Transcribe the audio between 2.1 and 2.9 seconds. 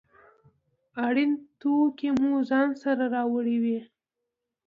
مو ځان